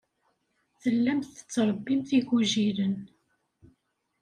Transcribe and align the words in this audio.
Tellamt 0.81 1.27
tettṛebbimt 1.35 2.09
igujilen. 2.19 2.95